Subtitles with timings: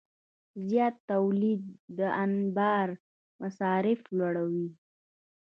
[0.69, 1.61] زیات تولید
[1.97, 2.87] د انبار
[3.41, 4.69] مصارف لوړوي.